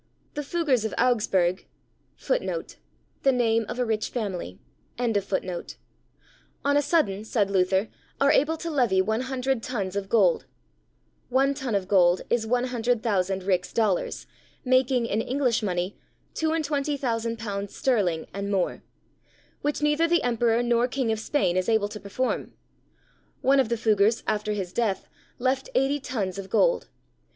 The 0.33 0.41
Fuggars 0.41 0.83
of 0.83 0.95
Augsburg, 0.97 1.67
on 2.27 3.17
a 6.77 6.81
sudden, 6.81 7.23
said 7.23 7.51
Luther, 7.51 7.87
are 8.19 8.31
able 8.31 8.57
to 8.57 8.71
levy 8.71 8.99
one 8.99 9.21
hundred 9.21 9.61
tons 9.61 9.95
of 9.95 10.09
gold 10.09 10.45
(one 11.29 11.53
ton 11.53 11.75
of 11.75 11.87
gold 11.87 12.21
is 12.31 12.47
one 12.47 12.63
hundred 12.63 13.03
thousand 13.03 13.43
rix 13.43 13.71
dollars, 13.71 14.25
making, 14.65 15.05
in 15.05 15.21
English 15.21 15.61
money, 15.61 15.99
two 16.33 16.51
and 16.51 16.65
twenty 16.65 16.97
thousand 16.97 17.37
pounds 17.37 17.75
sterling, 17.75 18.25
and 18.33 18.49
more), 18.51 18.81
which 19.61 19.83
neither 19.83 20.07
the 20.07 20.23
Emperor 20.23 20.63
nor 20.63 20.87
King 20.87 21.11
of 21.11 21.19
Spain 21.19 21.55
is 21.55 21.69
able 21.69 21.87
to 21.89 21.99
perform. 21.99 22.53
One 23.41 23.59
of 23.59 23.69
the 23.69 23.77
Fuggars, 23.77 24.23
after 24.25 24.53
his 24.53 24.73
death, 24.73 25.07
left 25.37 25.69
eighty 25.75 25.99
tons 25.99 26.39
of 26.39 26.49
gold. 26.49 26.89